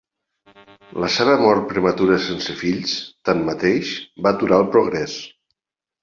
[1.01, 2.93] La seva mort prematura sense fills,
[3.29, 3.91] tanmateix,
[4.29, 5.13] va aturar el progrés.